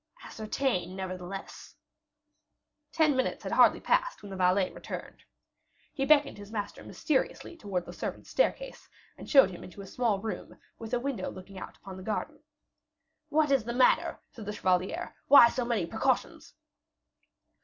[0.23, 1.75] "Ascertain, nevertheless."
[2.91, 5.23] Ten minutes had hardly passed, when the valet returned.
[5.93, 10.17] He beckoned his master mysteriously towards the servants' staircase, and showed him into a small
[10.19, 12.39] room with a window looking out upon the garden.
[13.29, 16.55] "What is the matter?" said the chevalier; "why so many precautions?"